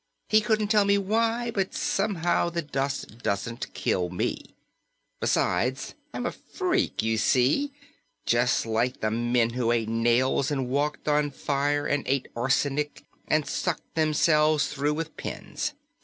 [0.29, 4.55] He couldn't tell me why, but somehow the dust doesn't kill me.
[5.19, 7.71] Because I'm a freak, you see,
[8.25, 13.45] just like the men who ate nails and walked on fire and ate arsenic and
[13.45, 15.73] stuck themselves through with pins.